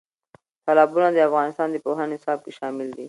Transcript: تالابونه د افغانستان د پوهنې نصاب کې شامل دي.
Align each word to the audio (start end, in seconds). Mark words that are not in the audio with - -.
تالابونه 0.65 1.07
د 1.11 1.17
افغانستان 1.29 1.67
د 1.71 1.75
پوهنې 1.85 2.09
نصاب 2.19 2.37
کې 2.45 2.51
شامل 2.59 2.87
دي. 2.95 2.99